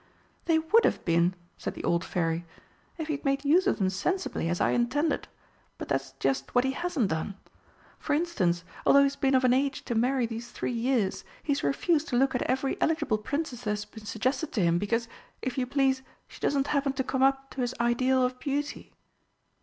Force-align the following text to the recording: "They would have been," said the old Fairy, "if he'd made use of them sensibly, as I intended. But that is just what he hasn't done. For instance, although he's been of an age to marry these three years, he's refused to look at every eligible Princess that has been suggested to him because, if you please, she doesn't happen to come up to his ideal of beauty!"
"They 0.45 0.57
would 0.57 0.83
have 0.83 1.05
been," 1.05 1.35
said 1.59 1.75
the 1.75 1.83
old 1.83 2.03
Fairy, 2.03 2.43
"if 2.97 3.07
he'd 3.07 3.23
made 3.23 3.45
use 3.45 3.67
of 3.67 3.77
them 3.77 3.91
sensibly, 3.91 4.49
as 4.49 4.59
I 4.59 4.71
intended. 4.71 5.27
But 5.77 5.89
that 5.89 6.01
is 6.01 6.13
just 6.19 6.55
what 6.55 6.63
he 6.63 6.71
hasn't 6.71 7.09
done. 7.09 7.35
For 7.99 8.13
instance, 8.15 8.63
although 8.83 9.03
he's 9.03 9.15
been 9.15 9.35
of 9.35 9.43
an 9.43 9.53
age 9.53 9.85
to 9.85 9.93
marry 9.93 10.25
these 10.25 10.49
three 10.49 10.71
years, 10.73 11.23
he's 11.43 11.61
refused 11.63 12.07
to 12.07 12.17
look 12.17 12.33
at 12.33 12.41
every 12.49 12.81
eligible 12.81 13.19
Princess 13.19 13.65
that 13.65 13.69
has 13.69 13.85
been 13.85 14.05
suggested 14.05 14.51
to 14.53 14.61
him 14.61 14.79
because, 14.79 15.07
if 15.43 15.55
you 15.55 15.67
please, 15.67 16.01
she 16.27 16.39
doesn't 16.39 16.65
happen 16.73 16.93
to 16.93 17.03
come 17.03 17.21
up 17.21 17.51
to 17.51 17.61
his 17.61 17.75
ideal 17.79 18.25
of 18.25 18.39
beauty!" 18.39 18.93